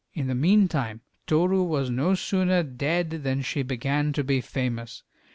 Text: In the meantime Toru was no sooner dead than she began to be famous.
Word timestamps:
In 0.15 0.25
the 0.25 0.33
meantime 0.33 1.01
Toru 1.27 1.61
was 1.61 1.91
no 1.91 2.15
sooner 2.15 2.63
dead 2.63 3.11
than 3.21 3.43
she 3.43 3.61
began 3.61 4.13
to 4.13 4.23
be 4.23 4.41
famous. 4.41 5.03